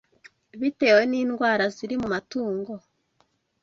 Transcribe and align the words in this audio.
Bitewe 0.59 1.01
n’indwara 1.11 1.63
ziri 1.75 1.95
mu 2.01 2.07
matungo 2.13 2.71